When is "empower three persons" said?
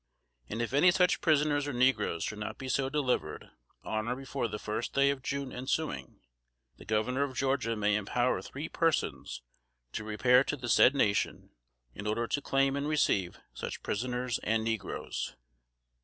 7.95-9.43